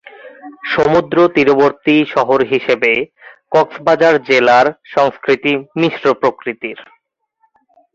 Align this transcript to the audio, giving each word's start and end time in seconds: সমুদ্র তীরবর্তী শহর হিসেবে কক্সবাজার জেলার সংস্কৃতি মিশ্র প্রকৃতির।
সমুদ্র 0.65 1.17
তীরবর্তী 1.35 1.95
শহর 2.05 2.39
হিসেবে 2.43 2.91
কক্সবাজার 3.51 4.15
জেলার 4.23 4.67
সংস্কৃতি 4.85 5.53
মিশ্র 5.75 6.05
প্রকৃতির। 6.13 6.79